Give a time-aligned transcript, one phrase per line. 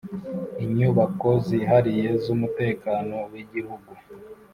[0.63, 3.91] Inyubako zihariye z umutekano w Igihugu